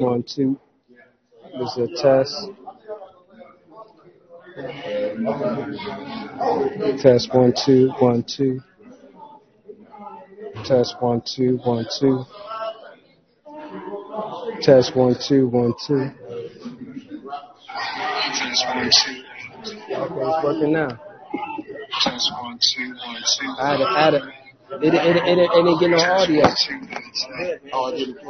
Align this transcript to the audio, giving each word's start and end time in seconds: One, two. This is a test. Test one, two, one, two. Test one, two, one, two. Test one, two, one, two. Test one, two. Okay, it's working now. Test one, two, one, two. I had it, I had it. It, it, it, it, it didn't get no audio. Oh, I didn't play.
One, 0.00 0.22
two. 0.22 0.58
This 1.58 1.76
is 1.76 1.90
a 1.90 2.02
test. 2.02 2.48
Test 7.02 7.34
one, 7.34 7.52
two, 7.66 7.90
one, 7.98 8.24
two. 8.26 8.60
Test 10.64 10.96
one, 11.00 11.20
two, 11.26 11.58
one, 11.64 11.86
two. 11.98 12.24
Test 14.62 14.96
one, 14.96 15.16
two, 15.28 15.48
one, 15.48 15.74
two. 15.86 16.10
Test 18.38 18.66
one, 18.74 18.90
two. 18.90 19.22
Okay, 19.92 20.14
it's 20.16 20.44
working 20.44 20.72
now. 20.72 20.88
Test 22.00 22.32
one, 22.40 22.58
two, 22.58 22.94
one, 23.04 23.22
two. 23.38 23.54
I 23.58 23.70
had 23.70 23.80
it, 23.80 23.86
I 23.86 24.04
had 24.04 24.14
it. 24.14 24.22
It, 24.82 24.94
it, 24.94 24.94
it, 24.94 25.16
it, 25.16 25.38
it 25.38 25.50
didn't 25.52 25.78
get 25.80 25.90
no 25.90 25.98
audio. 25.98 26.44
Oh, 27.74 27.92
I 27.92 27.96
didn't 27.96 28.14
play. 28.18 28.28